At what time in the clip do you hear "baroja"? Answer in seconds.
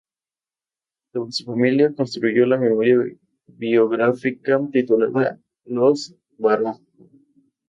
6.39-6.79